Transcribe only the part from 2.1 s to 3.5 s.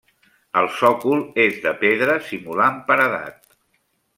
simulant paredat.